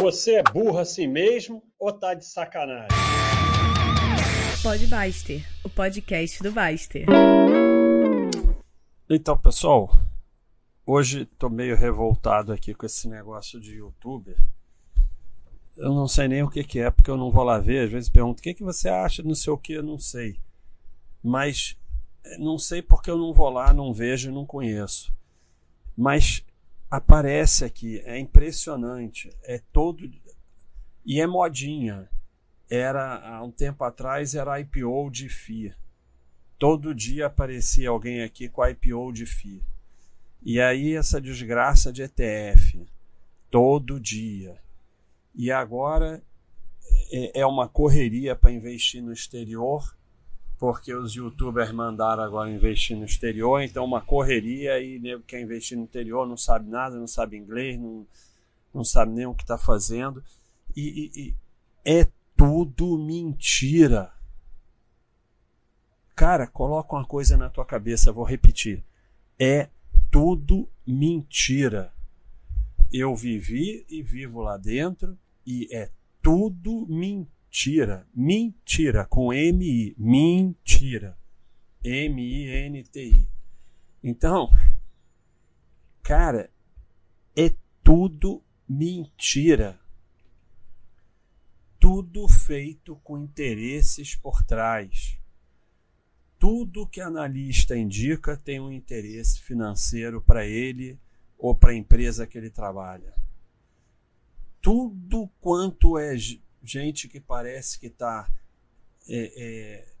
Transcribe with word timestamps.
Você 0.00 0.36
é 0.36 0.42
burro 0.42 0.78
assim 0.78 1.06
mesmo 1.06 1.62
ou 1.78 1.92
tá 1.92 2.14
de 2.14 2.24
sacanagem? 2.24 2.88
Pode 4.62 4.86
Baster, 4.86 5.46
o 5.62 5.68
podcast 5.68 6.42
do 6.42 6.50
Baster. 6.50 7.06
Então, 9.08 9.36
pessoal, 9.36 9.94
hoje 10.86 11.26
tô 11.38 11.50
meio 11.50 11.76
revoltado 11.76 12.52
aqui 12.52 12.72
com 12.72 12.86
esse 12.86 13.06
negócio 13.06 13.60
de 13.60 13.76
youtuber. 13.76 14.36
Eu 15.76 15.92
não 15.92 16.08
sei 16.08 16.26
nem 16.26 16.42
o 16.42 16.48
que, 16.48 16.64
que 16.64 16.78
é, 16.78 16.90
porque 16.90 17.10
eu 17.10 17.16
não 17.16 17.30
vou 17.30 17.44
lá 17.44 17.58
ver. 17.58 17.84
Às 17.84 17.90
vezes 17.90 18.08
pergunto 18.08 18.40
o 18.40 18.42
que, 18.42 18.54
que 18.54 18.64
você 18.64 18.88
acha, 18.88 19.22
não 19.22 19.34
sei 19.34 19.52
o 19.52 19.58
que, 19.58 19.74
eu 19.74 19.82
não 19.82 19.98
sei. 19.98 20.38
Mas 21.22 21.76
eh, 22.24 22.38
não 22.38 22.58
sei 22.58 22.80
porque 22.80 23.10
eu 23.10 23.18
não 23.18 23.32
vou 23.32 23.50
lá, 23.50 23.74
não 23.74 23.92
vejo 23.92 24.30
e 24.30 24.34
não 24.34 24.46
conheço. 24.46 25.12
Mas 25.96 26.42
aparece 26.92 27.64
aqui, 27.64 28.02
é 28.04 28.18
impressionante, 28.18 29.34
é 29.44 29.58
todo 29.72 30.12
e 31.06 31.22
é 31.22 31.26
modinha. 31.26 32.06
Era 32.68 33.18
há 33.26 33.42
um 33.42 33.50
tempo 33.50 33.82
atrás 33.82 34.34
era 34.34 34.60
IPO 34.60 35.10
de 35.10 35.26
FIA. 35.30 35.74
Todo 36.58 36.94
dia 36.94 37.28
aparecia 37.28 37.88
alguém 37.88 38.22
aqui 38.22 38.46
com 38.46 38.62
IPO 38.66 39.10
de 39.10 39.24
FIA. 39.24 39.62
E 40.42 40.60
aí 40.60 40.94
essa 40.94 41.18
desgraça 41.18 41.90
de 41.90 42.02
ETF, 42.02 42.86
todo 43.50 43.98
dia. 43.98 44.60
E 45.34 45.50
agora 45.50 46.22
é, 47.10 47.40
é 47.40 47.46
uma 47.46 47.66
correria 47.66 48.36
para 48.36 48.52
investir 48.52 49.02
no 49.02 49.14
exterior 49.14 49.96
porque 50.62 50.94
os 50.94 51.12
youtubers 51.12 51.72
mandaram 51.72 52.22
agora 52.22 52.48
investir 52.48 52.96
no 52.96 53.04
exterior, 53.04 53.60
então 53.62 53.84
uma 53.84 54.00
correria 54.00 54.80
e 54.80 54.96
nego 55.00 55.20
quer 55.24 55.40
investir 55.40 55.76
no 55.76 55.82
interior, 55.82 56.24
não 56.24 56.36
sabe 56.36 56.70
nada, 56.70 56.96
não 56.96 57.08
sabe 57.08 57.36
inglês, 57.36 57.76
não, 57.76 58.06
não 58.72 58.84
sabe 58.84 59.10
nem 59.10 59.26
o 59.26 59.34
que 59.34 59.42
está 59.42 59.58
fazendo. 59.58 60.22
E, 60.76 61.10
e, 61.16 61.20
e 61.20 61.34
é 61.84 62.06
tudo 62.36 62.96
mentira. 62.96 64.12
Cara, 66.14 66.46
coloca 66.46 66.94
uma 66.94 67.04
coisa 67.04 67.36
na 67.36 67.50
tua 67.50 67.66
cabeça, 67.66 68.12
vou 68.12 68.22
repetir. 68.22 68.84
É 69.36 69.68
tudo 70.12 70.68
mentira. 70.86 71.92
Eu 72.92 73.16
vivi 73.16 73.84
e 73.88 74.00
vivo 74.00 74.40
lá 74.40 74.56
dentro 74.56 75.18
e 75.44 75.66
é 75.72 75.90
tudo 76.22 76.86
mentira 76.88 77.41
mentira, 77.52 78.08
mentira, 78.14 79.04
com 79.04 79.30
M-I, 79.30 79.94
mentira, 79.98 81.18
M-I-N-T-I. 81.84 83.28
Então, 84.02 84.50
cara, 86.02 86.50
é 87.36 87.54
tudo 87.84 88.42
mentira. 88.66 89.78
Tudo 91.78 92.26
feito 92.26 92.96
com 93.04 93.18
interesses 93.18 94.14
por 94.14 94.42
trás. 94.42 95.18
Tudo 96.38 96.86
que 96.86 97.02
analista 97.02 97.76
indica 97.76 98.34
tem 98.34 98.60
um 98.60 98.72
interesse 98.72 99.42
financeiro 99.42 100.22
para 100.22 100.46
ele 100.46 100.98
ou 101.36 101.54
para 101.54 101.72
a 101.72 101.76
empresa 101.76 102.26
que 102.26 102.38
ele 102.38 102.48
trabalha. 102.48 103.12
Tudo 104.62 105.28
quanto 105.38 105.98
é 105.98 106.16
gente 106.62 107.08
que 107.08 107.20
parece 107.20 107.78
que 107.78 107.86
está 107.86 108.28
é, 109.08 109.32
é, 109.36 109.92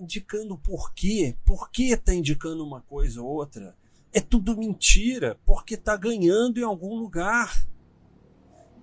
indicando 0.00 0.58
por 0.58 0.92
quê, 0.92 1.36
por 1.44 1.70
que 1.70 1.92
está 1.92 2.14
indicando 2.14 2.64
uma 2.64 2.80
coisa 2.80 3.22
ou 3.22 3.28
outra. 3.28 3.76
É 4.12 4.20
tudo 4.20 4.56
mentira, 4.56 5.38
porque 5.44 5.74
está 5.74 5.96
ganhando 5.96 6.58
em 6.58 6.62
algum 6.62 6.96
lugar, 6.96 7.66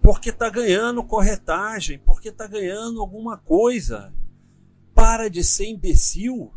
porque 0.02 0.30
está 0.30 0.50
ganhando 0.50 1.04
corretagem, 1.04 1.98
porque 2.00 2.30
está 2.30 2.48
ganhando 2.48 3.02
alguma 3.02 3.38
coisa. 3.38 4.14
Para 4.94 5.28
de 5.30 5.44
ser 5.44 5.66
imbecil. 5.66 6.54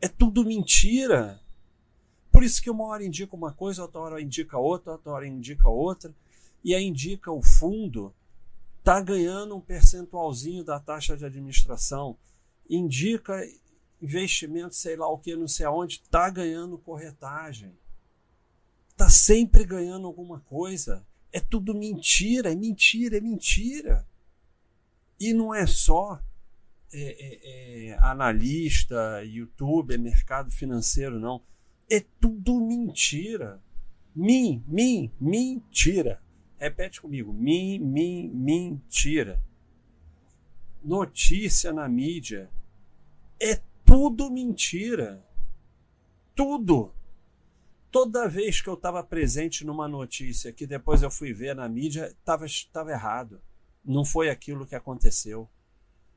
É 0.00 0.08
tudo 0.08 0.44
mentira. 0.44 1.40
Por 2.32 2.42
isso 2.42 2.62
que 2.62 2.70
uma 2.70 2.84
hora 2.86 3.04
indica 3.04 3.36
uma 3.36 3.52
coisa, 3.52 3.82
outra 3.82 4.00
hora 4.00 4.20
indica 4.20 4.58
outra, 4.58 4.92
outra 4.92 5.12
hora 5.12 5.26
indica 5.28 5.68
outra, 5.68 6.12
e 6.64 6.74
aí 6.74 6.84
indica 6.84 7.30
o 7.30 7.42
fundo 7.42 8.14
está 8.84 9.00
ganhando 9.00 9.56
um 9.56 9.60
percentualzinho 9.62 10.62
da 10.62 10.78
taxa 10.78 11.16
de 11.16 11.24
administração, 11.24 12.18
indica 12.68 13.42
investimento, 14.00 14.74
sei 14.74 14.94
lá 14.94 15.08
o 15.08 15.18
que, 15.18 15.34
não 15.34 15.48
sei 15.48 15.64
aonde, 15.64 16.02
está 16.04 16.28
ganhando 16.28 16.76
corretagem. 16.76 17.74
Está 18.90 19.08
sempre 19.08 19.64
ganhando 19.64 20.06
alguma 20.06 20.38
coisa. 20.40 21.02
É 21.32 21.40
tudo 21.40 21.74
mentira, 21.74 22.52
é 22.52 22.54
mentira, 22.54 23.16
é 23.16 23.20
mentira. 23.22 24.06
E 25.18 25.32
não 25.32 25.54
é 25.54 25.66
só 25.66 26.20
é, 26.92 26.98
é, 27.00 27.88
é, 27.88 27.98
analista, 28.00 29.24
youtuber, 29.24 29.98
mercado 29.98 30.50
financeiro, 30.50 31.18
não. 31.18 31.40
É 31.88 32.04
tudo 32.20 32.60
mentira. 32.60 33.62
Min, 34.14 34.62
min, 34.68 35.10
mentira. 35.18 36.22
Repete 36.64 36.98
comigo. 36.98 37.30
Min, 37.30 37.78
min, 37.78 38.30
mentira. 38.30 39.38
Notícia 40.82 41.74
na 41.74 41.86
mídia 41.86 42.50
é 43.38 43.60
tudo 43.84 44.30
mentira. 44.30 45.22
Tudo. 46.34 46.90
Toda 47.90 48.26
vez 48.26 48.62
que 48.62 48.68
eu 48.70 48.74
estava 48.74 49.04
presente 49.04 49.62
numa 49.62 49.86
notícia 49.86 50.54
que 50.54 50.66
depois 50.66 51.02
eu 51.02 51.10
fui 51.10 51.34
ver 51.34 51.54
na 51.54 51.68
mídia, 51.68 52.06
estava 52.06 52.90
errado. 52.90 53.42
Não 53.84 54.02
foi 54.02 54.30
aquilo 54.30 54.66
que 54.66 54.74
aconteceu. 54.74 55.46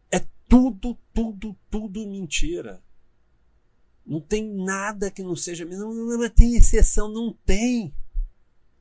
É 0.09 0.25
tudo, 0.47 0.97
tudo, 1.13 1.57
tudo 1.69 2.07
mentira. 2.07 2.81
Não 4.05 4.21
tem 4.21 4.49
nada 4.49 5.11
que 5.11 5.21
não 5.21 5.35
seja. 5.35 5.65
Não, 5.65 5.93
não, 5.93 6.17
não 6.17 6.29
tem 6.29 6.55
exceção, 6.55 7.09
não 7.09 7.33
tem. 7.33 7.93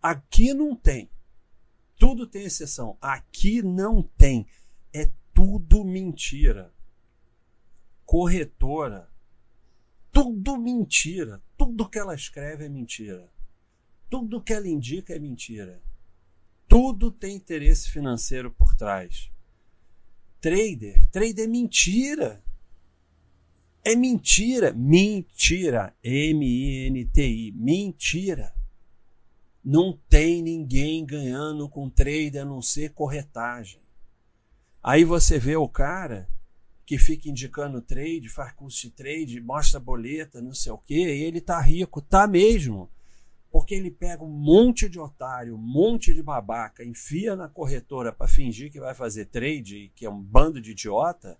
Aqui 0.01 0.55
não 0.55 0.77
tem. 0.77 1.11
Tudo 1.99 2.27
tem 2.27 2.45
exceção. 2.45 2.97
Aqui 3.01 3.63
não 3.63 4.03
tem. 4.03 4.47
É 4.93 5.11
tudo 5.33 5.85
mentira. 5.85 6.73
Corretora. 8.05 9.11
Tudo 10.13 10.57
mentira. 10.57 11.43
Tudo 11.57 11.89
que 11.89 11.99
ela 11.99 12.15
escreve 12.15 12.67
é 12.67 12.69
mentira. 12.69 13.31
Tudo 14.09 14.41
que 14.41 14.53
ela 14.53 14.69
indica 14.69 15.15
é 15.15 15.19
mentira. 15.19 15.83
Tudo 16.69 17.11
tem 17.11 17.37
interesse 17.37 17.91
financeiro 17.91 18.51
por 18.51 18.75
trás. 18.75 19.31
Trader. 20.41 21.09
Trader 21.11 21.45
é 21.45 21.49
mentira. 21.49 22.43
É 23.85 23.95
mentira. 23.95 24.73
Mentira. 24.73 25.97
M-I-N-T-I. 26.03 27.53
Mentira. 27.53 28.56
Não 29.69 29.99
tem 30.09 30.43
ninguém 30.43 31.05
ganhando 31.05 31.69
com 31.69 31.91
trade 31.91 32.39
a 32.39 32.45
não 32.45 32.63
ser 32.63 32.93
corretagem. 32.93 33.81
Aí 34.81 35.03
você 35.03 35.41
vê 35.41 35.57
o 35.57 35.69
cara 35.69 36.29
que 36.87 36.97
fica 36.97 37.29
indicando 37.29 37.83
trade, 37.83 38.29
faz 38.29 38.53
curso 38.53 38.83
de 38.83 38.93
trade, 38.93 39.41
mostra 39.41 39.81
boleta, 39.81 40.41
não 40.41 40.55
sei 40.55 40.71
o 40.71 40.79
quê, 40.79 41.17
e 41.17 41.25
ele 41.25 41.41
tá 41.41 41.61
rico, 41.61 42.01
tá 42.01 42.29
mesmo. 42.29 42.89
Porque 43.51 43.75
ele 43.75 43.91
pega 43.91 44.23
um 44.23 44.31
monte 44.31 44.89
de 44.89 45.01
otário, 45.01 45.57
um 45.57 45.61
monte 45.61 46.15
de 46.15 46.23
babaca, 46.23 46.85
enfia 46.85 47.35
na 47.35 47.49
corretora 47.49 48.13
para 48.13 48.29
fingir 48.29 48.71
que 48.71 48.79
vai 48.79 48.95
fazer 48.95 49.25
trade, 49.25 49.91
que 49.97 50.07
é 50.07 50.09
um 50.09 50.23
bando 50.23 50.61
de 50.61 50.71
idiota, 50.71 51.37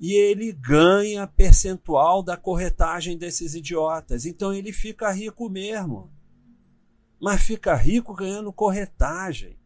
e 0.00 0.14
ele 0.14 0.50
ganha 0.50 1.28
percentual 1.28 2.24
da 2.24 2.36
corretagem 2.36 3.16
desses 3.16 3.54
idiotas. 3.54 4.26
Então 4.26 4.52
ele 4.52 4.72
fica 4.72 5.12
rico 5.12 5.48
mesmo 5.48 6.10
mas 7.22 7.40
fica 7.40 7.72
rico 7.76 8.12
ganhando 8.14 8.52
corretagem. 8.52 9.56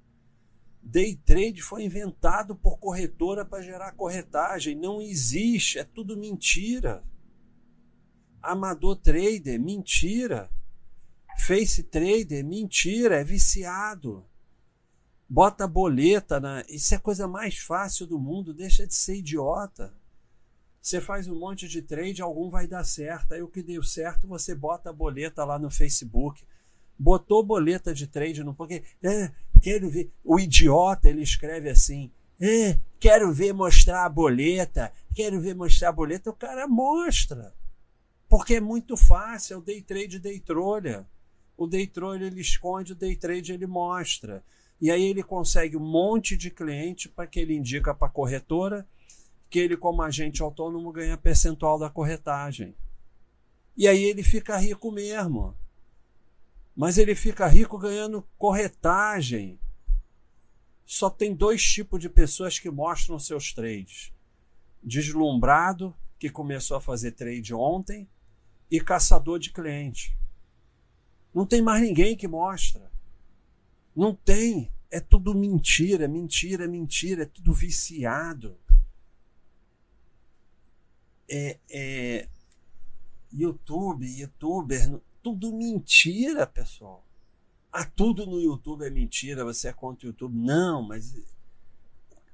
Day 0.83 1.17
trade 1.17 1.63
foi 1.63 1.85
inventado 1.85 2.55
por 2.55 2.79
corretora 2.79 3.47
para 3.47 3.63
gerar 3.63 3.93
corretagem. 3.93 4.77
Não 4.77 5.01
existe, 5.01 5.79
é 5.79 5.85
tudo 5.85 6.19
mentira. 6.19 7.03
Amador 8.43 8.97
trader, 8.97 9.59
mentira. 9.59 10.51
Face 11.39 11.83
trader, 11.83 12.45
mentira, 12.45 13.17
é 13.17 13.25
viciado. 13.25 14.23
Bota 15.27 15.67
boleta 15.67 16.39
na. 16.39 16.63
Isso 16.69 16.93
é 16.93 16.99
a 16.99 17.01
coisa 17.01 17.27
mais 17.27 17.57
fácil 17.57 18.07
do 18.07 18.19
mundo, 18.19 18.53
deixa 18.53 18.87
de 18.87 18.95
ser 18.95 19.17
idiota. 19.17 19.95
Você 20.79 21.01
faz 21.01 21.27
um 21.27 21.35
monte 21.35 21.67
de 21.67 21.81
trade, 21.81 22.21
algum 22.21 22.51
vai 22.51 22.67
dar 22.67 22.85
certo. 22.85 23.33
Aí 23.33 23.41
o 23.41 23.49
que 23.49 23.63
deu 23.63 23.83
certo, 23.83 24.29
você 24.29 24.55
bota 24.55 24.91
a 24.91 24.93
boleta 24.93 25.43
lá 25.43 25.59
no 25.59 25.71
Facebook 25.71 26.45
botou 26.99 27.43
boleta 27.43 27.93
de 27.95 28.07
trade 28.07 28.43
no 28.43 28.55
porque 28.55 28.83
é, 29.03 29.31
quero 29.61 29.89
ver. 29.89 30.11
O 30.25 30.39
idiota 30.39 31.09
ele 31.09 31.23
escreve 31.23 31.69
assim 31.69 32.11
é, 32.41 32.79
quero 33.01 33.33
ver 33.33 33.53
mostrar 33.53 34.05
a 34.05 34.09
boleta 34.09 34.93
quero 35.15 35.41
ver 35.41 35.55
mostrar 35.55 35.89
a 35.89 35.93
boleta. 35.93 36.31
O 36.31 36.35
cara 36.35 36.69
mostra. 36.69 37.55
Porque 38.29 38.57
é 38.57 38.61
muito 38.61 38.97
fácil 38.97 39.55
é 39.55 39.57
o 39.59 39.63
day 39.63 39.81
trade 39.81 40.19
day 40.19 40.39
trolha 40.41 41.07
o 41.57 41.67
day 41.67 41.87
trolha 41.87 42.27
ele 42.27 42.41
esconde 42.41 42.93
o 42.93 42.97
day 42.97 43.17
trade 43.17 43.53
ele 43.53 43.67
mostra. 43.67 44.45
E 44.81 44.91
aí 44.91 45.05
ele 45.05 45.23
consegue 45.23 45.77
um 45.77 45.81
monte 45.81 46.37
de 46.37 46.51
cliente 46.51 47.09
para 47.09 47.27
que 47.27 47.41
ele 47.41 47.55
indica 47.55 47.95
para 47.95 48.09
a 48.09 48.11
corretora, 48.11 48.87
que 49.49 49.59
ele, 49.59 49.77
como 49.77 50.03
agente 50.03 50.43
autônomo, 50.43 50.93
ganha 50.93 51.17
percentual 51.17 51.79
da 51.79 51.89
corretagem. 51.89 52.75
E 53.75 53.89
aí 53.89 54.05
ele 54.05 54.23
fica 54.23 54.59
rico 54.59 54.93
mesmo. 54.93 55.55
Mas 56.77 56.99
ele 56.99 57.15
fica 57.15 57.47
rico 57.47 57.79
ganhando 57.79 58.23
corretagem. 58.37 59.59
Só 60.85 61.09
tem 61.09 61.35
dois 61.35 61.63
tipos 61.63 61.99
de 61.99 62.11
pessoas 62.11 62.59
que 62.59 62.71
mostram 62.71 63.19
seus 63.19 63.55
trades: 63.55 64.13
deslumbrado, 64.83 65.97
que 66.19 66.29
começou 66.29 66.77
a 66.77 66.81
fazer 66.81 67.13
trade 67.13 67.55
ontem, 67.55 68.07
e 68.71 68.79
caçador 68.81 69.39
de 69.39 69.51
cliente. 69.51 70.17
Não 71.35 71.47
tem 71.47 71.63
mais 71.63 71.83
ninguém 71.83 72.15
que 72.15 72.29
mostra. 72.29 72.91
Não 73.95 74.15
tem. 74.15 74.71
É 74.91 75.01
tudo 75.01 75.35
mentira, 75.35 76.07
mentira, 76.07 76.69
mentira, 76.69 77.23
é 77.23 77.27
tudo 77.27 77.53
viciado. 77.53 78.57
É, 81.29 81.59
é 81.69 82.29
YouTube, 83.33 84.07
youtuber, 84.07 85.01
tudo 85.27 85.53
mentira, 85.53 86.47
pessoal. 86.47 87.05
Ah, 87.73 87.85
tudo 87.85 88.25
no 88.27 88.41
YouTube 88.41 88.87
é 88.87 88.91
mentira, 88.91 89.45
você 89.45 89.67
é 89.67 89.73
contra 89.73 90.07
o 90.07 90.11
YouTube. 90.11 90.37
Não, 90.37 90.81
mas 90.83 91.17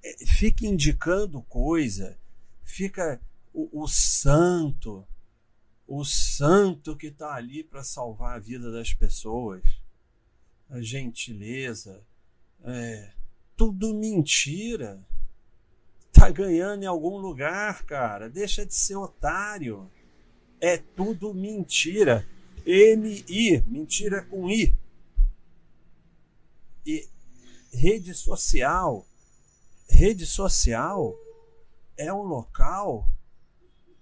é, 0.04 0.26
fica 0.26 0.66
indicando 0.66 1.40
coisa, 1.44 2.18
fica 2.62 3.18
o, 3.50 3.84
o 3.84 3.88
santo, 3.88 5.06
o 5.88 6.04
santo 6.04 6.94
que 6.94 7.06
está 7.06 7.34
ali 7.34 7.64
para 7.64 7.82
salvar 7.82 8.36
a 8.36 8.38
vida 8.38 8.70
das 8.70 8.92
pessoas, 8.92 9.62
a 10.68 10.82
gentileza, 10.82 12.04
é, 12.62 13.10
tudo 13.56 13.94
mentira. 13.94 15.02
Tá 16.12 16.28
ganhando 16.28 16.82
em 16.82 16.86
algum 16.86 17.16
lugar, 17.16 17.84
cara. 17.84 18.28
Deixa 18.28 18.66
de 18.66 18.74
ser 18.74 18.96
otário. 18.96 19.90
É 20.60 20.76
tudo 20.76 21.32
mentira. 21.32 22.28
M-I, 22.66 23.62
mentira 23.66 24.22
com 24.22 24.48
I. 24.48 24.74
E 26.84 27.08
rede 27.72 28.14
social, 28.14 29.06
rede 29.88 30.26
social 30.26 31.14
é 31.96 32.12
um 32.12 32.22
local 32.22 33.08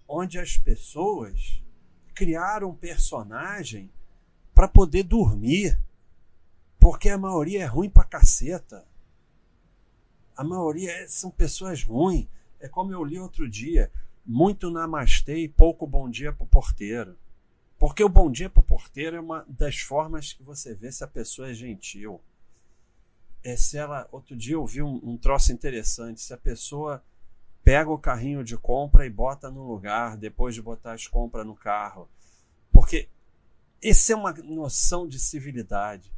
onde 0.08 0.38
as 0.38 0.56
pessoas 0.56 1.62
criaram 2.14 2.70
um 2.70 2.74
personagem 2.74 3.90
para 4.54 4.68
poder 4.68 5.04
dormir, 5.04 5.78
porque 6.78 7.08
a 7.08 7.18
maioria 7.18 7.62
é 7.62 7.66
ruim 7.66 7.88
pra 7.88 8.04
caceta. 8.04 8.86
A 10.36 10.42
maioria 10.42 10.90
é, 10.90 11.06
são 11.06 11.30
pessoas 11.30 11.82
ruins. 11.82 12.26
É 12.58 12.68
como 12.68 12.92
eu 12.92 13.04
li 13.04 13.18
outro 13.18 13.48
dia, 13.48 13.90
muito 14.24 14.70
namastê 14.70 15.38
e 15.38 15.48
pouco 15.48 15.86
bom 15.86 16.10
dia 16.10 16.32
pro 16.32 16.46
porteiro. 16.46 17.16
Porque 17.80 18.04
o 18.04 18.10
bom 18.10 18.30
dia 18.30 18.50
pro 18.50 18.62
porteiro 18.62 19.16
é 19.16 19.20
uma 19.20 19.42
das 19.48 19.78
formas 19.78 20.34
que 20.34 20.42
você 20.42 20.74
vê 20.74 20.92
se 20.92 21.02
a 21.02 21.08
pessoa 21.08 21.50
é 21.50 21.54
gentil. 21.54 22.20
É 23.42 23.56
se 23.56 23.78
ela. 23.78 24.06
Outro 24.12 24.36
dia 24.36 24.56
eu 24.56 24.66
vi 24.66 24.82
um, 24.82 25.00
um 25.02 25.16
troço 25.16 25.50
interessante. 25.50 26.20
Se 26.20 26.34
a 26.34 26.36
pessoa 26.36 27.02
pega 27.64 27.90
o 27.90 27.98
carrinho 27.98 28.44
de 28.44 28.54
compra 28.58 29.06
e 29.06 29.10
bota 29.10 29.50
no 29.50 29.66
lugar 29.66 30.18
depois 30.18 30.54
de 30.54 30.60
botar 30.60 30.92
as 30.92 31.06
compras 31.06 31.46
no 31.46 31.56
carro. 31.56 32.06
Porque 32.70 33.08
essa 33.82 34.12
é 34.12 34.16
uma 34.16 34.34
noção 34.34 35.08
de 35.08 35.18
civilidade. 35.18 36.12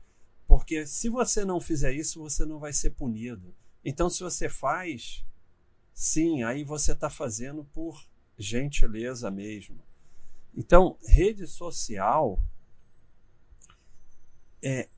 Porque 0.48 0.84
se 0.84 1.08
você 1.08 1.44
não 1.44 1.60
fizer 1.60 1.92
isso, 1.92 2.18
você 2.18 2.44
não 2.44 2.58
vai 2.58 2.72
ser 2.72 2.90
punido. 2.90 3.54
Então, 3.84 4.10
se 4.10 4.20
você 4.20 4.48
faz, 4.48 5.24
sim, 5.94 6.42
aí 6.42 6.64
você 6.64 6.90
está 6.90 7.08
fazendo 7.08 7.62
por 7.72 8.04
gentileza 8.36 9.30
mesmo. 9.30 9.78
Então, 10.56 10.96
rede 11.06 11.46
social 11.46 12.40
é 14.62 14.88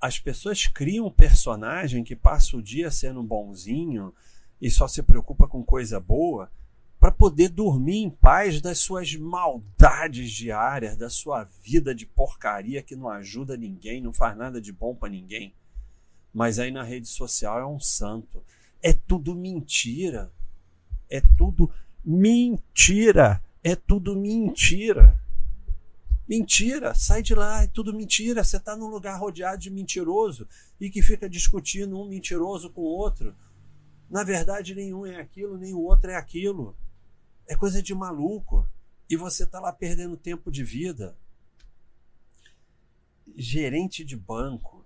as 0.00 0.18
pessoas 0.18 0.66
criam 0.66 1.06
um 1.06 1.10
personagem 1.10 2.02
que 2.02 2.16
passa 2.16 2.56
o 2.56 2.62
dia 2.62 2.90
sendo 2.90 3.22
bonzinho, 3.22 4.12
e 4.62 4.70
só 4.70 4.86
se 4.86 5.02
preocupa 5.02 5.48
com 5.48 5.64
coisa 5.64 5.98
boa 5.98 6.50
para 7.00 7.10
poder 7.10 7.48
dormir 7.48 7.96
em 7.96 8.08
paz 8.08 8.60
das 8.60 8.78
suas 8.78 9.12
maldades 9.16 10.30
diárias, 10.30 10.96
da 10.96 11.10
sua 11.10 11.42
vida 11.64 11.92
de 11.92 12.06
porcaria 12.06 12.80
que 12.80 12.94
não 12.94 13.08
ajuda 13.08 13.56
ninguém, 13.56 14.00
não 14.00 14.12
faz 14.12 14.36
nada 14.36 14.60
de 14.60 14.72
bom 14.72 14.94
para 14.94 15.08
ninguém. 15.08 15.52
Mas 16.32 16.60
aí 16.60 16.70
na 16.70 16.84
rede 16.84 17.08
social 17.08 17.58
é 17.58 17.66
um 17.66 17.80
santo. 17.80 18.40
É 18.80 18.92
tudo 18.92 19.34
mentira. 19.34 20.32
É 21.10 21.20
tudo 21.20 21.68
mentira. 22.04 23.42
É 23.62 23.76
tudo 23.76 24.16
mentira. 24.16 25.20
Mentira, 26.28 26.94
sai 26.94 27.22
de 27.22 27.34
lá, 27.34 27.62
é 27.62 27.66
tudo 27.66 27.92
mentira. 27.92 28.42
Você 28.42 28.56
está 28.56 28.76
num 28.76 28.88
lugar 28.88 29.18
rodeado 29.18 29.60
de 29.60 29.70
mentiroso 29.70 30.48
e 30.80 30.90
que 30.90 31.02
fica 31.02 31.28
discutindo 31.28 32.00
um 32.00 32.08
mentiroso 32.08 32.70
com 32.70 32.80
o 32.80 32.84
outro. 32.84 33.34
Na 34.08 34.24
verdade, 34.24 34.74
nenhum 34.74 35.06
é 35.06 35.20
aquilo, 35.20 35.56
nem 35.56 35.74
o 35.74 35.80
outro 35.80 36.10
é 36.10 36.16
aquilo. 36.16 36.76
É 37.46 37.56
coisa 37.56 37.82
de 37.82 37.94
maluco. 37.94 38.66
E 39.08 39.16
você 39.16 39.44
está 39.44 39.60
lá 39.60 39.72
perdendo 39.72 40.16
tempo 40.16 40.50
de 40.50 40.64
vida. 40.64 41.16
Gerente 43.36 44.04
de 44.04 44.16
banco. 44.16 44.84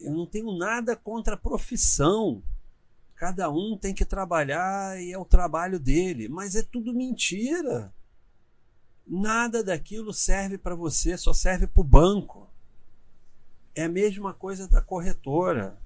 Eu 0.00 0.12
não 0.12 0.26
tenho 0.26 0.56
nada 0.56 0.96
contra 0.96 1.34
a 1.34 1.38
profissão. 1.38 2.42
Cada 3.16 3.50
um 3.50 3.76
tem 3.76 3.94
que 3.94 4.04
trabalhar 4.04 5.00
e 5.00 5.12
é 5.12 5.18
o 5.18 5.24
trabalho 5.24 5.80
dele. 5.80 6.28
Mas 6.28 6.54
é 6.54 6.62
tudo 6.62 6.94
mentira. 6.94 7.92
Nada 9.06 9.64
daquilo 9.64 10.12
serve 10.12 10.58
para 10.58 10.74
você, 10.74 11.16
só 11.16 11.32
serve 11.32 11.66
para 11.66 11.80
o 11.80 11.84
banco. 11.84 12.48
É 13.74 13.84
a 13.84 13.88
mesma 13.88 14.34
coisa 14.34 14.68
da 14.68 14.80
corretora 14.80 15.78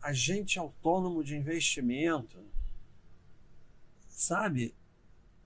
agente 0.00 0.58
autônomo 0.58 1.22
de 1.22 1.36
investimento, 1.36 2.38
sabe? 4.08 4.74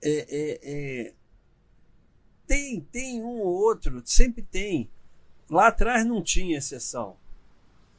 É, 0.01 0.11
é, 0.29 0.59
é... 0.63 1.13
Tem, 2.45 2.81
tem 2.81 3.21
um 3.21 3.39
ou 3.39 3.47
outro, 3.47 4.01
sempre 4.05 4.41
tem. 4.41 4.89
Lá 5.49 5.67
atrás 5.67 6.05
não 6.05 6.21
tinha 6.21 6.57
exceção. 6.57 7.17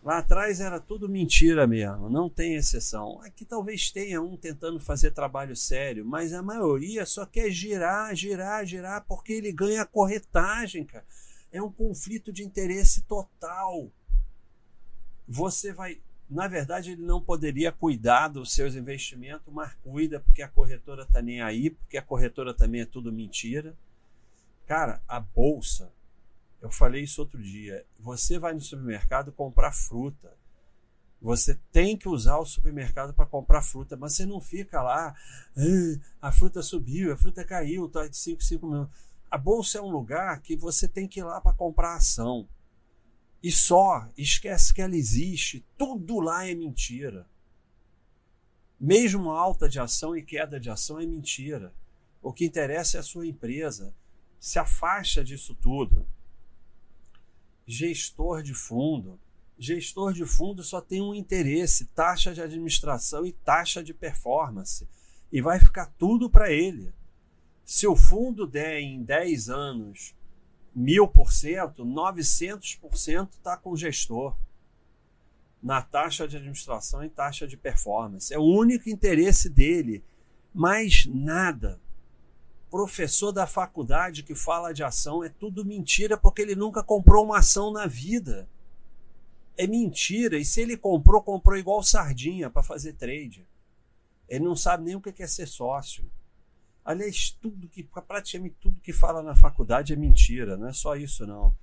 Lá 0.04 0.18
atrás 0.18 0.60
era 0.60 0.78
tudo 0.78 1.08
mentira 1.08 1.66
mesmo, 1.66 2.10
não 2.10 2.28
tem 2.28 2.56
exceção. 2.56 3.22
Aqui 3.22 3.42
talvez 3.42 3.90
tenha 3.90 4.20
um 4.20 4.36
tentando 4.36 4.78
fazer 4.78 5.12
trabalho 5.12 5.56
sério, 5.56 6.04
mas 6.04 6.34
a 6.34 6.42
maioria 6.42 7.06
só 7.06 7.24
quer 7.24 7.50
girar, 7.50 8.14
girar, 8.14 8.66
girar, 8.66 9.06
porque 9.08 9.32
ele 9.32 9.50
ganha 9.50 9.86
corretagem, 9.86 10.84
cara. 10.84 11.06
É 11.50 11.62
um 11.62 11.72
conflito 11.72 12.30
de 12.30 12.44
interesse 12.44 13.00
total. 13.02 13.90
Você 15.26 15.72
vai 15.72 15.98
na 16.28 16.48
verdade, 16.48 16.92
ele 16.92 17.02
não 17.02 17.20
poderia 17.20 17.70
cuidar 17.70 18.28
dos 18.28 18.52
seus 18.52 18.74
investimentos, 18.74 19.52
mas 19.52 19.72
cuida 19.82 20.20
porque 20.20 20.42
a 20.42 20.48
corretora 20.48 21.02
está 21.02 21.20
nem 21.22 21.40
aí, 21.40 21.70
porque 21.70 21.96
a 21.96 22.02
corretora 22.02 22.52
também 22.54 22.80
é 22.80 22.86
tudo 22.86 23.12
mentira. 23.12 23.74
Cara, 24.66 25.00
a 25.06 25.20
bolsa, 25.20 25.92
eu 26.64 26.70
falei 26.70 27.04
isso 27.04 27.20
outro 27.20 27.40
dia. 27.40 27.86
Você 28.00 28.38
vai 28.38 28.52
no 28.52 28.60
supermercado 28.60 29.30
comprar 29.30 29.70
fruta. 29.72 30.36
Você 31.22 31.58
tem 31.70 31.96
que 31.96 32.08
usar 32.08 32.38
o 32.38 32.44
supermercado 32.44 33.14
para 33.14 33.24
comprar 33.24 33.62
fruta, 33.62 33.96
mas 33.96 34.14
você 34.14 34.26
não 34.26 34.40
fica 34.40 34.82
lá, 34.82 35.14
ah, 35.56 36.00
a 36.20 36.32
fruta 36.32 36.62
subiu, 36.62 37.12
a 37.12 37.16
fruta 37.16 37.44
caiu, 37.44 37.88
tá 37.88 38.06
de 38.06 38.16
5, 38.16 38.42
5 38.42 38.66
minutos. 38.66 38.94
A 39.30 39.38
bolsa 39.38 39.78
é 39.78 39.80
um 39.80 39.90
lugar 39.90 40.40
que 40.42 40.56
você 40.56 40.88
tem 40.88 41.06
que 41.06 41.20
ir 41.20 41.22
lá 41.22 41.40
para 41.40 41.52
comprar 41.52 41.94
ação 41.94 42.48
e 43.44 43.52
só, 43.52 44.08
esquece 44.16 44.72
que 44.72 44.80
ela 44.80 44.96
existe, 44.96 45.62
tudo 45.76 46.18
lá 46.18 46.48
é 46.48 46.54
mentira. 46.54 47.28
Mesmo 48.80 49.30
alta 49.30 49.68
de 49.68 49.78
ação 49.78 50.16
e 50.16 50.22
queda 50.22 50.58
de 50.58 50.70
ação 50.70 50.98
é 50.98 51.04
mentira. 51.04 51.74
O 52.22 52.32
que 52.32 52.46
interessa 52.46 52.96
é 52.96 53.00
a 53.00 53.02
sua 53.02 53.26
empresa. 53.26 53.94
Se 54.40 54.58
afasta 54.58 55.22
disso 55.22 55.54
tudo. 55.54 56.08
Gestor 57.66 58.42
de 58.42 58.54
fundo. 58.54 59.18
Gestor 59.58 60.12
de 60.12 60.24
fundo 60.24 60.62
só 60.62 60.80
tem 60.80 61.00
um 61.00 61.14
interesse: 61.14 61.86
taxa 61.86 62.34
de 62.34 62.40
administração 62.40 63.24
e 63.24 63.32
taxa 63.32 63.82
de 63.82 63.94
performance. 63.94 64.88
E 65.32 65.40
vai 65.40 65.58
ficar 65.58 65.86
tudo 65.98 66.28
para 66.28 66.50
ele. 66.50 66.92
Se 67.64 67.86
o 67.86 67.96
fundo 67.96 68.46
der 68.46 68.80
em 68.80 69.02
10 69.02 69.48
anos 69.48 70.14
mil 70.74 71.06
por 71.06 71.32
cento, 71.32 71.84
900 71.84 72.74
por 72.76 72.96
cento 72.96 73.32
está 73.34 73.56
com 73.56 73.70
o 73.70 73.76
gestor 73.76 74.36
na 75.62 75.80
taxa 75.80 76.28
de 76.28 76.36
administração 76.36 77.02
e 77.02 77.08
taxa 77.08 77.46
de 77.46 77.56
performance. 77.56 78.34
É 78.34 78.38
o 78.38 78.42
único 78.42 78.90
interesse 78.90 79.48
dele, 79.48 80.04
mais 80.52 81.06
nada. 81.06 81.80
Professor 82.74 83.30
da 83.30 83.46
faculdade 83.46 84.24
que 84.24 84.34
fala 84.34 84.74
de 84.74 84.82
ação 84.82 85.22
é 85.22 85.28
tudo 85.28 85.64
mentira 85.64 86.18
porque 86.18 86.42
ele 86.42 86.56
nunca 86.56 86.82
comprou 86.82 87.24
uma 87.24 87.38
ação 87.38 87.72
na 87.72 87.86
vida. 87.86 88.48
É 89.56 89.64
mentira. 89.64 90.36
E 90.36 90.44
se 90.44 90.60
ele 90.60 90.76
comprou, 90.76 91.22
comprou 91.22 91.56
igual 91.56 91.84
sardinha 91.84 92.50
para 92.50 92.64
fazer 92.64 92.94
trade. 92.94 93.46
Ele 94.28 94.44
não 94.44 94.56
sabe 94.56 94.82
nem 94.82 94.96
o 94.96 95.00
que 95.00 95.22
é 95.22 95.26
ser 95.28 95.46
sócio. 95.46 96.04
Aliás, 96.84 97.30
tudo 97.40 97.68
que, 97.68 97.84
praticamente 97.84 98.56
tudo 98.60 98.80
que 98.80 98.92
fala 98.92 99.22
na 99.22 99.36
faculdade 99.36 99.92
é 99.92 99.96
mentira, 99.96 100.56
não 100.56 100.66
é 100.66 100.72
só 100.72 100.96
isso 100.96 101.24
não. 101.24 101.56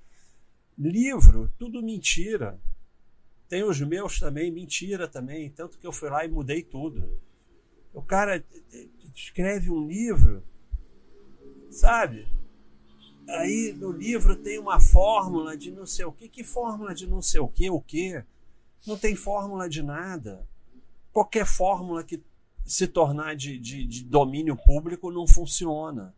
Livro, 0.78 1.52
tudo 1.58 1.82
mentira. 1.82 2.58
Tem 3.50 3.62
os 3.62 3.78
meus 3.82 4.18
também, 4.18 4.50
mentira 4.50 5.06
também, 5.06 5.50
tanto 5.50 5.76
que 5.76 5.86
eu 5.86 5.92
fui 5.92 6.08
lá 6.08 6.24
e 6.24 6.28
mudei 6.28 6.62
tudo. 6.62 7.20
O 7.92 8.00
cara 8.00 8.42
escreve 9.14 9.70
um 9.70 9.86
livro, 9.86 10.42
sabe? 11.72 12.28
Aí 13.28 13.72
no 13.72 13.90
livro 13.90 14.36
tem 14.36 14.58
uma 14.58 14.80
fórmula 14.80 15.56
de 15.56 15.70
não 15.70 15.86
sei 15.86 16.04
o 16.04 16.12
que. 16.12 16.28
Que 16.28 16.44
fórmula 16.44 16.94
de 16.94 17.06
não 17.06 17.22
sei 17.22 17.40
o 17.40 17.48
que? 17.48 17.70
O 17.70 17.80
que? 17.80 18.22
Não 18.86 18.96
tem 18.96 19.16
fórmula 19.16 19.68
de 19.68 19.82
nada. 19.82 20.46
Qualquer 21.12 21.46
fórmula 21.46 22.04
que 22.04 22.22
se 22.64 22.86
tornar 22.86 23.34
de, 23.34 23.58
de, 23.58 23.86
de 23.86 24.04
domínio 24.04 24.56
público 24.56 25.10
não 25.10 25.26
funciona. 25.26 26.14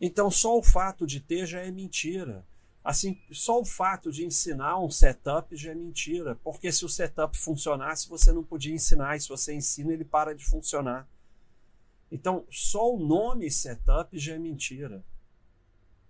Então 0.00 0.30
só 0.30 0.56
o 0.58 0.62
fato 0.62 1.06
de 1.06 1.20
ter 1.20 1.46
já 1.46 1.60
é 1.60 1.70
mentira. 1.70 2.44
Assim, 2.84 3.18
só 3.32 3.60
o 3.60 3.64
fato 3.64 4.12
de 4.12 4.24
ensinar 4.24 4.78
um 4.78 4.90
setup 4.90 5.56
já 5.56 5.72
é 5.72 5.74
mentira, 5.74 6.38
porque 6.44 6.70
se 6.70 6.84
o 6.84 6.88
setup 6.88 7.36
funcionasse, 7.36 8.08
você 8.08 8.30
não 8.30 8.44
podia 8.44 8.72
ensinar, 8.72 9.16
e 9.16 9.20
se 9.20 9.28
você 9.28 9.52
ensina, 9.52 9.92
ele 9.92 10.04
para 10.04 10.32
de 10.32 10.44
funcionar. 10.44 11.08
Então, 12.10 12.46
só 12.50 12.94
o 12.94 12.98
nome 12.98 13.50
setup 13.50 14.18
já 14.18 14.34
é 14.34 14.38
mentira. 14.38 15.04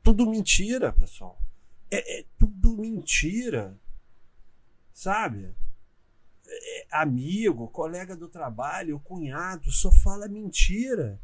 Tudo 0.02 0.28
mentira, 0.30 0.92
pessoal. 0.92 1.40
É, 1.90 2.20
é 2.20 2.24
tudo 2.38 2.76
mentira. 2.76 3.78
Sabe? 4.92 5.54
É, 6.46 6.86
amigo, 6.90 7.68
colega 7.68 8.16
do 8.16 8.28
trabalho, 8.28 9.00
cunhado, 9.00 9.70
só 9.70 9.90
fala 9.90 10.28
mentira. 10.28 11.20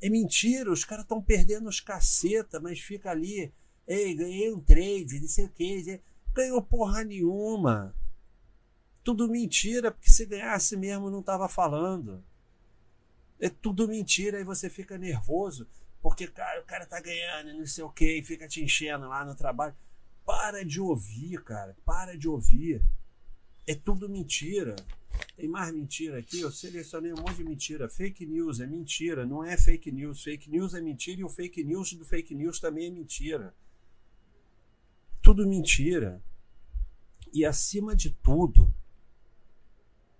É 0.00 0.08
mentira, 0.08 0.70
os 0.70 0.84
caras 0.84 1.04
estão 1.04 1.22
perdendo 1.22 1.68
os 1.68 1.80
caceta, 1.80 2.60
mas 2.60 2.80
fica 2.80 3.10
ali. 3.10 3.52
Ei, 3.86 4.14
ganhei 4.14 4.52
um 4.52 4.60
trade, 4.60 5.20
não 5.20 5.28
sei 5.28 5.46
o 5.46 5.48
que. 5.48 6.00
Ganhou 6.34 6.62
porra 6.62 7.04
nenhuma. 7.04 7.94
Tudo 9.04 9.28
mentira, 9.28 9.90
porque 9.90 10.10
se 10.10 10.26
ganhasse 10.26 10.76
mesmo 10.76 11.10
não 11.10 11.20
estava 11.20 11.48
falando. 11.48 12.22
É 13.42 13.48
tudo 13.50 13.88
mentira, 13.88 14.38
aí 14.38 14.44
você 14.44 14.70
fica 14.70 14.96
nervoso, 14.96 15.66
porque 16.00 16.28
cara, 16.28 16.60
o 16.60 16.64
cara 16.64 16.86
tá 16.86 17.00
ganhando, 17.00 17.52
não 17.58 17.66
sei 17.66 17.82
o 17.82 17.90
que, 17.90 18.18
e 18.18 18.22
fica 18.22 18.46
te 18.46 18.62
enchendo 18.62 19.08
lá 19.08 19.24
no 19.24 19.34
trabalho. 19.34 19.74
Para 20.24 20.64
de 20.64 20.80
ouvir, 20.80 21.42
cara, 21.42 21.76
para 21.84 22.16
de 22.16 22.28
ouvir. 22.28 22.80
É 23.66 23.74
tudo 23.74 24.08
mentira. 24.08 24.76
Tem 25.36 25.48
mais 25.48 25.74
mentira 25.74 26.20
aqui, 26.20 26.40
eu 26.40 26.52
selecionei 26.52 27.12
um 27.12 27.16
monte 27.16 27.38
de 27.38 27.44
mentira. 27.44 27.88
Fake 27.88 28.24
news 28.24 28.60
é 28.60 28.66
mentira, 28.66 29.26
não 29.26 29.42
é 29.42 29.56
fake 29.56 29.90
news. 29.90 30.22
Fake 30.22 30.48
news 30.48 30.74
é 30.74 30.80
mentira 30.80 31.20
e 31.20 31.24
o 31.24 31.28
fake 31.28 31.64
news 31.64 31.92
do 31.94 32.04
fake 32.04 32.36
news 32.36 32.60
também 32.60 32.86
é 32.86 32.90
mentira. 32.90 33.52
Tudo 35.20 35.44
mentira. 35.48 36.22
E 37.32 37.44
acima 37.44 37.96
de 37.96 38.10
tudo, 38.10 38.72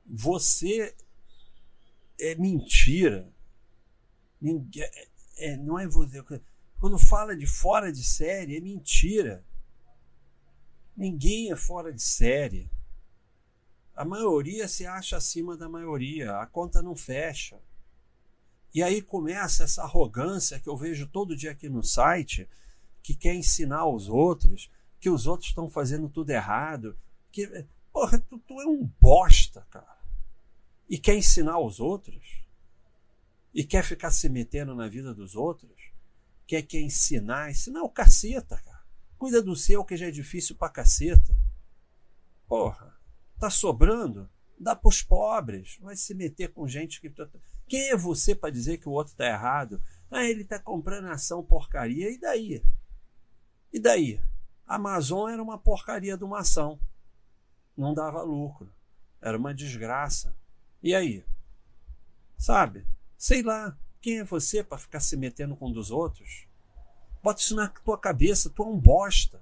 você 0.05 0.93
é 2.23 2.35
mentira. 2.37 3.29
Ninguém, 4.41 4.85
é, 4.85 5.09
é, 5.38 5.57
não 5.57 5.79
é 5.79 5.87
você. 5.88 6.23
Quando 6.79 6.99
fala 6.99 7.37
de 7.37 7.47
fora 7.47 7.93
de 7.93 8.05
série, 8.05 8.57
é 8.57 8.61
mentira. 8.61 9.45
Ninguém 10.97 11.50
é 11.50 11.57
fora 11.57 11.93
de 11.93 12.02
série. 12.02 12.71
A 13.95 14.05
maioria 14.05 14.69
se 14.69 14.87
acha 14.87 15.17
acima 15.17 15.57
da 15.57 15.69
maioria. 15.69 16.38
A 16.38 16.47
conta 16.47 16.81
não 16.81 16.95
fecha. 16.95 17.61
E 18.75 18.83
aí 18.83 19.02
começa 19.02 19.64
essa 19.64 19.83
arrogância 19.83 20.59
que 20.59 20.69
eu 20.69 20.76
vejo 20.76 21.07
todo 21.07 21.37
dia 21.37 21.50
aqui 21.50 21.69
no 21.69 21.83
site, 21.83 22.49
que 23.02 23.14
quer 23.14 23.35
ensinar 23.35 23.87
os 23.87 24.09
outros, 24.09 24.71
que 24.99 25.11
os 25.11 25.26
outros 25.26 25.50
estão 25.50 25.69
fazendo 25.69 26.09
tudo 26.09 26.31
errado. 26.31 26.97
Que, 27.31 27.67
porra, 27.93 28.19
tu, 28.19 28.38
tu 28.38 28.61
é 28.61 28.67
um 28.67 28.88
bosta, 28.99 29.67
cara 29.71 30.01
e 30.89 30.99
quer 30.99 31.17
ensinar 31.17 31.59
os 31.59 31.81
outros, 31.81 32.43
e 33.55 33.65
quer 33.65 33.85
ficar 33.85 34.11
se 34.11 34.29
metendo 34.29 34.75
na 34.75 34.89
vida 34.89 35.15
dos 35.15 35.35
outros, 35.35 35.93
quer, 36.47 36.62
quer 36.62 36.81
ensinar, 36.81 37.51
ensinar 37.51 37.83
o 37.83 37.91
caceta, 37.91 38.57
cara. 38.57 38.83
Cuida 39.19 39.43
do 39.43 39.55
seu 39.55 39.85
que 39.85 39.97
já 39.97 40.07
é 40.07 40.11
difícil 40.11 40.57
pra 40.57 40.69
caceta. 40.69 41.37
Porra, 42.49 42.99
tá 43.39 43.49
sobrando? 43.49 44.29
Dá 44.59 44.75
pros 44.75 45.03
pobres. 45.03 45.79
Vai 45.81 45.97
se 45.97 46.15
meter 46.15 46.53
com 46.53 46.67
gente 46.67 47.01
que. 47.01 47.09
Tá, 47.09 47.29
quem 47.69 47.91
é 47.91 47.97
você 47.97 48.35
para 48.35 48.51
dizer 48.51 48.79
que 48.79 48.89
o 48.89 48.93
outro 48.93 49.15
tá 49.15 49.27
errado? 49.27 49.83
Ah, 50.11 50.25
ele 50.25 50.45
tá 50.45 50.59
comprando 50.59 51.07
ação 51.07 51.45
porcaria, 51.45 52.11
e 52.11 52.19
daí? 52.19 52.62
E 53.73 53.79
daí? 53.79 54.21
A 54.67 54.77
Amazon 54.77 55.31
era 55.31 55.43
uma 55.43 55.59
porcaria 55.59 56.17
de 56.17 56.25
uma 56.25 56.41
ação. 56.41 56.79
Não 57.77 57.95
dava 57.95 58.23
lucro. 58.23 58.73
Era 59.21 59.39
uma 59.39 59.55
desgraça. 59.55 60.35
E 60.83 60.95
aí? 60.95 61.25
Sabe? 62.37 62.87
Sei 63.17 63.43
lá. 63.43 63.79
Quem 64.01 64.19
é 64.19 64.25
você 64.25 64.65
para 64.65 64.79
ficar 64.79 64.99
se 64.99 65.17
metendo 65.17 65.55
com 65.55 65.69
um 65.69 65.73
dos 65.73 65.93
outros? 65.93 66.49
Bota 67.23 67.41
isso 67.41 67.55
na 67.55 67.69
tua 67.69 67.97
cabeça, 67.97 68.51
tu 68.51 68.65
é 68.65 68.67
um 68.67 68.77
bosta. 68.77 69.41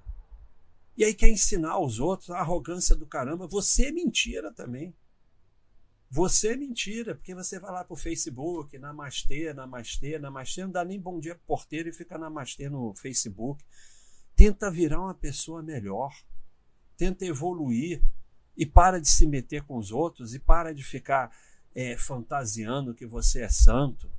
E 0.95 1.03
aí 1.03 1.15
quer 1.15 1.29
ensinar 1.29 1.71
aos 1.71 1.99
outros 1.99 2.29
a 2.29 2.37
arrogância 2.37 2.95
do 2.95 3.07
caramba. 3.07 3.47
Você 3.47 3.87
é 3.87 3.91
mentira 3.91 4.53
também. 4.53 4.93
Você 6.11 6.49
é 6.49 6.57
mentira, 6.57 7.15
porque 7.15 7.33
você 7.33 7.57
vai 7.57 7.71
lá 7.71 7.83
pro 7.83 7.95
Facebook, 7.95 8.77
namastê, 8.77 9.51
namastê, 9.51 10.19
namastê, 10.19 10.61
não 10.61 10.71
dá 10.71 10.85
nem 10.85 10.99
bom 10.99 11.19
dia 11.19 11.33
pro 11.33 11.45
porteiro 11.47 11.89
e 11.89 11.93
fica 11.93 12.19
namastê 12.19 12.69
no 12.69 12.93
Facebook. 12.93 13.63
Tenta 14.35 14.69
virar 14.69 14.99
uma 14.99 15.15
pessoa 15.15 15.63
melhor. 15.63 16.13
Tenta 16.97 17.25
evoluir 17.25 18.03
e 18.55 18.65
para 18.65 18.99
de 18.99 19.07
se 19.07 19.25
meter 19.25 19.63
com 19.63 19.77
os 19.77 19.91
outros 19.91 20.33
e 20.33 20.39
para 20.39 20.73
de 20.73 20.83
ficar 20.83 21.31
é, 21.73 21.97
fantasiando 21.97 22.93
que 22.93 23.05
você 23.05 23.41
é 23.41 23.49
santo. 23.49 24.11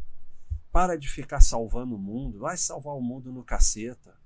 Para 0.71 0.97
de 0.97 1.09
ficar 1.09 1.41
salvando 1.41 1.97
o 1.97 1.99
mundo. 1.99 2.41
Vai 2.41 2.57
salvar 2.57 2.95
o 2.95 3.03
mundo 3.03 3.31
no 3.31 3.45
caceta. 3.45 4.17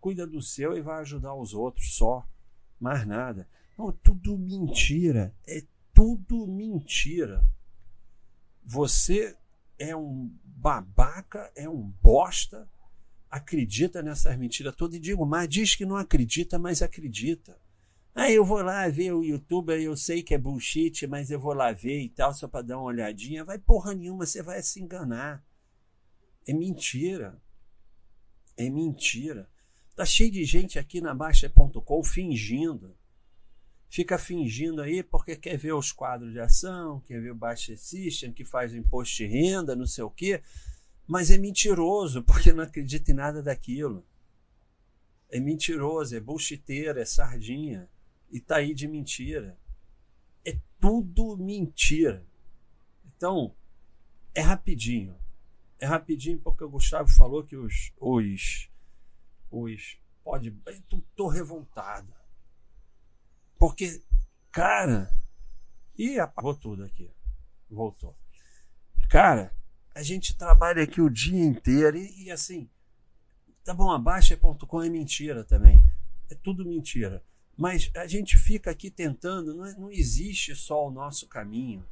Cuida 0.00 0.26
do 0.26 0.40
seu 0.40 0.76
e 0.76 0.80
vai 0.80 1.00
ajudar 1.00 1.34
os 1.34 1.52
outros 1.52 1.96
só. 1.96 2.26
Mais 2.78 3.06
nada. 3.06 3.48
Não, 3.76 3.90
tudo 3.90 4.38
mentira. 4.38 5.34
É 5.46 5.62
tudo 5.92 6.46
mentira. 6.46 7.44
Você 8.64 9.36
é 9.78 9.96
um 9.96 10.30
babaca, 10.44 11.50
é 11.56 11.68
um 11.68 11.82
bosta, 12.02 12.68
acredita 13.30 14.02
nessas 14.02 14.36
mentiras 14.36 14.76
todas 14.76 14.96
e 14.96 15.00
digo 15.00 15.24
mais, 15.24 15.48
diz 15.48 15.74
que 15.74 15.86
não 15.86 15.96
acredita, 15.96 16.58
mas 16.58 16.82
acredita. 16.82 17.58
Aí 18.14 18.34
eu 18.34 18.44
vou 18.44 18.60
lá 18.60 18.88
ver 18.88 19.12
o 19.12 19.22
YouTube, 19.22 19.72
eu 19.72 19.96
sei 19.96 20.22
que 20.22 20.34
é 20.34 20.38
bullshit, 20.38 21.06
mas 21.06 21.30
eu 21.30 21.38
vou 21.38 21.54
lá 21.54 21.72
ver 21.72 22.00
e 22.00 22.08
tal, 22.08 22.34
só 22.34 22.48
para 22.48 22.62
dar 22.62 22.78
uma 22.78 22.86
olhadinha. 22.86 23.44
Vai 23.44 23.58
porra 23.58 23.94
nenhuma, 23.94 24.26
você 24.26 24.42
vai 24.42 24.62
se 24.62 24.80
enganar. 24.80 25.44
É 26.46 26.52
mentira. 26.52 27.40
É 28.56 28.68
mentira. 28.68 29.48
Tá 29.94 30.04
cheio 30.04 30.30
de 30.30 30.44
gente 30.44 30.78
aqui 30.78 31.00
na 31.00 31.14
Baixa.com 31.14 32.02
fingindo. 32.02 32.96
Fica 33.88 34.18
fingindo 34.18 34.82
aí 34.82 35.02
porque 35.02 35.36
quer 35.36 35.56
ver 35.56 35.72
os 35.72 35.92
quadros 35.92 36.32
de 36.32 36.40
ação, 36.40 37.00
quer 37.06 37.20
ver 37.20 37.32
o 37.32 37.34
Baixa 37.34 37.76
System, 37.76 38.32
que 38.32 38.44
faz 38.44 38.72
o 38.72 38.76
imposto 38.76 39.16
de 39.16 39.26
renda, 39.26 39.76
não 39.76 39.86
sei 39.86 40.04
o 40.04 40.10
quê. 40.10 40.42
Mas 41.06 41.30
é 41.30 41.38
mentiroso, 41.38 42.22
porque 42.24 42.52
não 42.52 42.64
acredita 42.64 43.10
em 43.10 43.14
nada 43.14 43.42
daquilo. 43.42 44.04
É 45.28 45.38
mentiroso, 45.38 46.16
é 46.16 46.20
bullshiteiro, 46.20 46.98
é 46.98 47.04
sardinha 47.04 47.88
e 48.30 48.40
tá 48.40 48.56
aí 48.56 48.74
de 48.74 48.86
mentira. 48.86 49.58
É 50.44 50.56
tudo 50.80 51.36
mentira. 51.36 52.24
Então, 53.04 53.54
é 54.34 54.40
rapidinho. 54.40 55.16
É 55.78 55.86
rapidinho 55.86 56.38
porque 56.38 56.64
o 56.64 56.70
Gustavo 56.70 57.08
falou 57.08 57.44
que 57.44 57.56
os. 57.56 57.92
os. 57.98 58.70
os. 59.50 59.98
pode. 60.22 60.56
Eu 60.66 61.02
tô 61.16 61.28
revoltado. 61.28 62.12
Porque, 63.58 64.02
cara. 64.50 65.10
Ih, 65.98 66.18
apagou 66.18 66.54
tudo 66.54 66.84
aqui. 66.84 67.10
Voltou. 67.68 68.16
Cara, 69.08 69.54
a 69.94 70.02
gente 70.02 70.36
trabalha 70.36 70.82
aqui 70.82 71.00
o 71.00 71.10
dia 71.10 71.44
inteiro 71.44 71.96
e, 71.96 72.24
e 72.24 72.30
assim. 72.30 72.70
Tá 73.64 73.74
bom, 73.74 73.90
a 73.90 73.98
Baixa.com 73.98 74.82
é 74.82 74.88
mentira 74.88 75.44
também. 75.44 75.84
É 76.30 76.34
tudo 76.34 76.64
mentira. 76.64 77.22
Mas 77.60 77.90
a 77.94 78.06
gente 78.06 78.38
fica 78.38 78.70
aqui 78.70 78.90
tentando, 78.90 79.54
não, 79.54 79.66
é, 79.66 79.74
não 79.74 79.92
existe 79.92 80.56
só 80.56 80.88
o 80.88 80.90
nosso 80.90 81.28
caminho. 81.28 81.86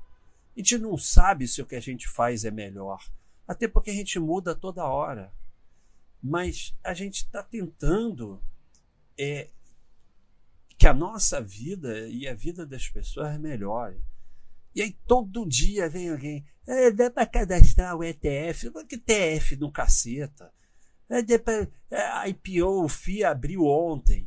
A 0.56 0.60
gente 0.60 0.78
não 0.78 0.96
sabe 0.96 1.46
se 1.46 1.60
o 1.60 1.66
que 1.66 1.76
a 1.76 1.80
gente 1.80 2.08
faz 2.08 2.46
é 2.46 2.50
melhor. 2.50 3.04
Até 3.46 3.68
porque 3.68 3.90
a 3.90 3.94
gente 3.94 4.18
muda 4.18 4.54
toda 4.54 4.86
hora. 4.86 5.30
Mas 6.22 6.74
a 6.82 6.94
gente 6.94 7.16
está 7.16 7.42
tentando 7.42 8.42
é, 9.18 9.50
que 10.78 10.86
a 10.86 10.94
nossa 10.94 11.38
vida 11.38 12.08
e 12.08 12.26
a 12.26 12.32
vida 12.32 12.64
das 12.64 12.88
pessoas 12.88 13.38
melhore. 13.38 14.00
E 14.74 14.80
aí 14.80 14.96
todo 15.06 15.46
dia 15.46 15.86
vem 15.86 16.08
alguém, 16.08 16.46
é, 16.66 16.90
dá 16.90 17.10
para 17.10 17.26
cadastrar 17.26 17.94
o 17.94 18.02
ETF, 18.02 18.70
que 18.88 18.94
ETF 18.94 19.56
no 19.56 19.70
caceta. 19.70 20.50
É, 21.10 22.00
a 22.00 22.26
IPO, 22.26 22.84
o 22.84 22.88
FIA 22.88 23.32
abriu 23.32 23.66
ontem. 23.66 24.26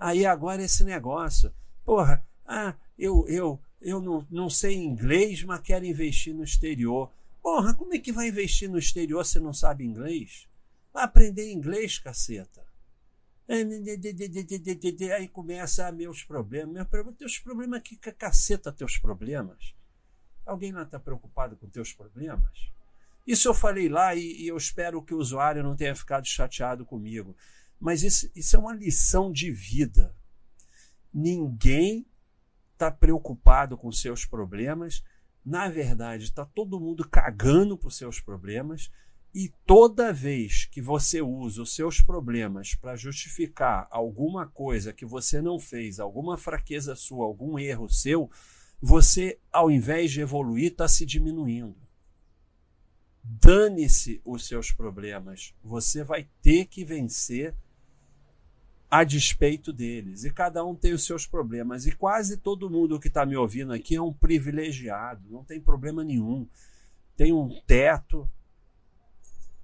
Aí 0.00 0.24
agora 0.24 0.62
esse 0.62 0.82
negócio. 0.82 1.52
Porra, 1.84 2.26
ah, 2.46 2.74
eu, 2.98 3.26
eu, 3.28 3.60
eu 3.82 4.00
não, 4.00 4.26
não 4.30 4.48
sei 4.48 4.74
inglês, 4.76 5.44
mas 5.44 5.60
quero 5.60 5.84
investir 5.84 6.34
no 6.34 6.42
exterior. 6.42 7.12
Porra, 7.42 7.74
como 7.74 7.94
é 7.94 7.98
que 7.98 8.10
vai 8.10 8.28
investir 8.28 8.68
no 8.70 8.78
exterior 8.78 9.24
se 9.26 9.38
não 9.38 9.52
sabe 9.52 9.84
inglês? 9.84 10.48
Vai 10.92 11.04
aprender 11.04 11.52
inglês, 11.52 11.98
caceta. 11.98 12.64
Aí 15.16 15.28
começa 15.28 15.86
a 15.86 15.92
meus 15.92 16.22
problemas. 16.22 16.72
Meu 16.72 16.86
problema, 16.86 17.16
teus 17.18 17.38
problemas 17.38 17.82
que 17.82 17.96
caceta 17.96 18.72
teus 18.72 18.96
problemas. 18.96 19.74
Alguém 20.46 20.72
não 20.72 20.82
está 20.82 20.98
preocupado 20.98 21.56
com 21.56 21.68
teus 21.68 21.92
problemas? 21.92 22.70
Isso 23.26 23.48
eu 23.48 23.54
falei 23.54 23.88
lá 23.88 24.14
e, 24.14 24.42
e, 24.42 24.48
eu 24.48 24.56
espero 24.56 25.02
que 25.02 25.14
o 25.14 25.18
usuário 25.18 25.62
não 25.62 25.76
tenha 25.76 25.94
ficado 25.94 26.26
chateado 26.26 26.86
comigo. 26.86 27.36
Mas 27.80 28.02
isso, 28.02 28.30
isso 28.36 28.54
é 28.54 28.58
uma 28.58 28.74
lição 28.74 29.32
de 29.32 29.50
vida. 29.50 30.14
Ninguém 31.12 32.06
está 32.74 32.90
preocupado 32.90 33.76
com 33.76 33.90
seus 33.90 34.26
problemas. 34.26 35.02
Na 35.44 35.68
verdade, 35.68 36.24
está 36.24 36.44
todo 36.44 36.78
mundo 36.78 37.08
cagando 37.08 37.78
por 37.78 37.90
seus 37.90 38.20
problemas. 38.20 38.90
E 39.32 39.48
toda 39.64 40.12
vez 40.12 40.66
que 40.66 40.82
você 40.82 41.22
usa 41.22 41.62
os 41.62 41.74
seus 41.74 42.00
problemas 42.00 42.74
para 42.74 42.96
justificar 42.96 43.86
alguma 43.90 44.46
coisa 44.46 44.92
que 44.92 45.06
você 45.06 45.40
não 45.40 45.58
fez, 45.58 46.00
alguma 46.00 46.36
fraqueza 46.36 46.96
sua, 46.96 47.24
algum 47.24 47.58
erro 47.58 47.88
seu, 47.88 48.28
você, 48.80 49.38
ao 49.52 49.70
invés 49.70 50.10
de 50.10 50.20
evoluir, 50.20 50.72
está 50.72 50.88
se 50.88 51.06
diminuindo. 51.06 51.76
Dane-se 53.22 54.20
os 54.24 54.46
seus 54.46 54.72
problemas. 54.72 55.54
Você 55.62 56.02
vai 56.02 56.28
ter 56.42 56.66
que 56.66 56.84
vencer 56.84 57.54
a 58.90 59.04
despeito 59.04 59.72
deles. 59.72 60.24
E 60.24 60.30
cada 60.30 60.64
um 60.64 60.74
tem 60.74 60.92
os 60.92 61.04
seus 61.04 61.26
problemas. 61.26 61.86
E 61.86 61.92
quase 61.92 62.36
todo 62.36 62.68
mundo 62.68 62.98
que 62.98 63.08
está 63.08 63.24
me 63.24 63.36
ouvindo 63.36 63.72
aqui 63.72 63.94
é 63.94 64.02
um 64.02 64.12
privilegiado, 64.12 65.22
não 65.30 65.44
tem 65.44 65.60
problema 65.60 66.02
nenhum. 66.02 66.46
Tem 67.16 67.32
um 67.32 67.60
teto, 67.66 68.28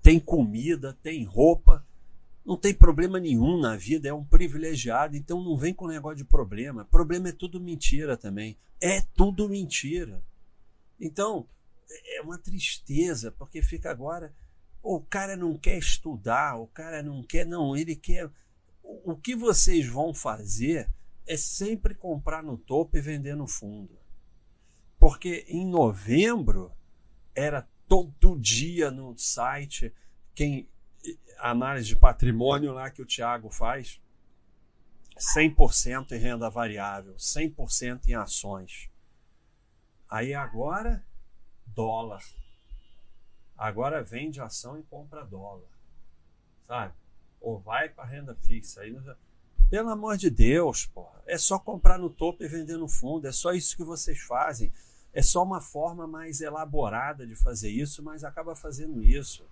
tem 0.02 0.20
comida, 0.20 0.96
tem 1.02 1.24
roupa, 1.24 1.84
não 2.44 2.56
tem 2.56 2.72
problema 2.72 3.18
nenhum 3.18 3.58
na 3.58 3.76
vida, 3.76 4.08
é 4.08 4.12
um 4.12 4.24
privilegiado, 4.24 5.16
então 5.16 5.42
não 5.42 5.56
vem 5.56 5.74
com 5.74 5.88
negócio 5.88 6.18
de 6.18 6.24
problema. 6.24 6.84
Problema 6.84 7.30
é 7.30 7.32
tudo 7.32 7.58
mentira 7.58 8.16
também. 8.16 8.56
É 8.80 9.00
tudo 9.00 9.48
mentira. 9.48 10.22
Então, 11.00 11.48
é 12.16 12.20
uma 12.22 12.38
tristeza, 12.38 13.32
porque 13.32 13.60
fica 13.62 13.90
agora. 13.90 14.32
O 14.82 15.00
cara 15.00 15.36
não 15.36 15.56
quer 15.56 15.78
estudar, 15.78 16.56
o 16.56 16.68
cara 16.68 17.02
não 17.02 17.22
quer. 17.22 17.44
Não, 17.44 17.76
ele 17.76 17.96
quer. 17.96 18.30
O 19.04 19.16
que 19.16 19.34
vocês 19.34 19.86
vão 19.86 20.14
fazer 20.14 20.90
é 21.26 21.36
sempre 21.36 21.94
comprar 21.94 22.42
no 22.42 22.56
topo 22.56 22.96
e 22.96 23.00
vender 23.00 23.34
no 23.34 23.46
fundo. 23.46 23.98
Porque 24.98 25.44
em 25.48 25.66
novembro 25.66 26.72
era 27.34 27.68
todo 27.88 28.38
dia 28.38 28.90
no 28.90 29.16
site 29.18 29.92
quem 30.34 30.68
análise 31.38 31.88
de 31.88 31.96
patrimônio 31.96 32.72
lá 32.72 32.90
que 32.90 33.02
o 33.02 33.06
Tiago 33.06 33.50
faz, 33.50 34.00
100% 35.36 36.12
em 36.12 36.18
renda 36.18 36.50
variável, 36.50 37.14
100% 37.14 38.08
em 38.08 38.14
ações. 38.14 38.90
Aí 40.08 40.34
agora, 40.34 41.04
dólar. 41.66 42.22
Agora 43.56 44.02
vende 44.02 44.40
ação 44.40 44.78
e 44.78 44.82
compra 44.82 45.24
dólar. 45.24 45.68
Sabe? 46.66 46.94
Ou 47.46 47.60
vai 47.60 47.88
para 47.88 48.04
renda 48.04 48.34
fixa. 48.34 48.80
Aí, 48.80 48.92
pelo 49.70 49.88
amor 49.90 50.16
de 50.16 50.28
Deus, 50.28 50.86
porra. 50.86 51.22
É 51.24 51.38
só 51.38 51.60
comprar 51.60 51.96
no 51.96 52.10
topo 52.10 52.42
e 52.42 52.48
vender 52.48 52.76
no 52.76 52.88
fundo. 52.88 53.28
É 53.28 53.30
só 53.30 53.52
isso 53.52 53.76
que 53.76 53.84
vocês 53.84 54.18
fazem. 54.18 54.72
É 55.12 55.22
só 55.22 55.44
uma 55.44 55.60
forma 55.60 56.08
mais 56.08 56.40
elaborada 56.40 57.24
de 57.24 57.36
fazer 57.36 57.70
isso, 57.70 58.02
mas 58.02 58.24
acaba 58.24 58.56
fazendo 58.56 59.00
isso. 59.00 59.46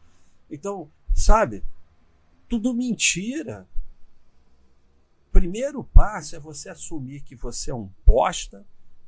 Então, 0.50 0.90
sabe? 1.14 1.62
Tudo 2.48 2.74
mentira. 2.74 3.64
Primeiro 5.30 5.84
passo 5.84 6.34
é 6.34 6.40
você 6.40 6.70
assumir 6.70 7.20
que 7.20 7.36
você 7.36 7.70
é 7.70 7.74
um 7.76 7.88
bosta, 8.04 8.66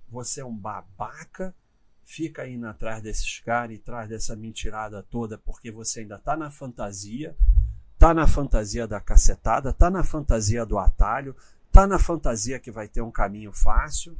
você 0.08 0.42
é 0.42 0.44
um 0.44 0.56
babaca, 0.56 1.52
fica 2.04 2.46
indo 2.46 2.68
atrás 2.68 3.02
desses 3.02 3.40
caras 3.40 3.76
e 3.76 3.80
atrás 3.80 4.08
dessa 4.08 4.36
mentirada 4.36 5.02
toda 5.02 5.36
porque 5.36 5.72
você 5.72 6.00
ainda 6.00 6.14
está 6.14 6.36
na 6.36 6.52
fantasia, 6.52 7.36
tá 8.06 8.14
na 8.14 8.28
fantasia 8.28 8.86
da 8.86 9.00
cacetada, 9.00 9.72
tá 9.72 9.90
na 9.90 10.04
fantasia 10.04 10.64
do 10.64 10.78
atalho, 10.78 11.34
tá 11.72 11.88
na 11.88 11.98
fantasia 11.98 12.60
que 12.60 12.70
vai 12.70 12.86
ter 12.86 13.00
um 13.00 13.10
caminho 13.10 13.52
fácil. 13.52 14.16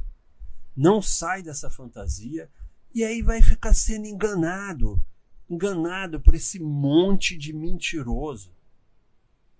Não 0.75 1.01
sai 1.01 1.41
dessa 1.41 1.69
fantasia 1.69 2.49
e 2.93 3.01
aí 3.01 3.21
vai 3.21 3.41
ficar 3.41 3.73
sendo 3.73 4.05
enganado 4.05 5.01
enganado 5.49 6.19
por 6.19 6.35
esse 6.35 6.59
monte 6.59 7.37
de 7.37 7.53
mentiroso. 7.53 8.51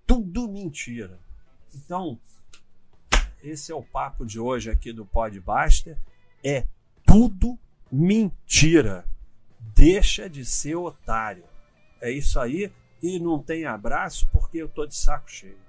Tudo 0.06 0.50
mentira. 0.50 1.18
Então, 1.74 2.20
esse 3.42 3.72
é 3.72 3.76
o 3.76 3.82
papo 3.82 4.26
de 4.26 4.42
hoje 4.42 4.70
aqui 4.70 4.92
do 4.92 5.06
Podbuster. 5.06 5.98
É 6.44 6.68
tudo 7.06 7.58
mentira. 7.90 9.06
Deixa 9.74 10.30
de 10.30 10.44
ser 10.44 10.76
otário. 10.76 11.46
É 12.02 12.12
isso 12.12 12.38
aí. 12.38 12.70
E 13.02 13.20
não 13.20 13.42
tem 13.42 13.66
abraço 13.66 14.28
porque 14.32 14.58
eu 14.58 14.70
tô 14.70 14.86
de 14.86 14.96
saco 14.96 15.30
cheio. 15.30 15.66